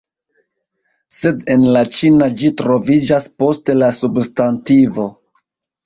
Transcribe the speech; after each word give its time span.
Sed 1.17 1.43
en 1.57 1.67
la 1.77 1.85
ĉina 1.99 2.31
ĝi 2.41 2.51
troviĝas 2.63 3.31
post 3.45 3.73
la 3.79 3.95
substantivo 4.03 5.11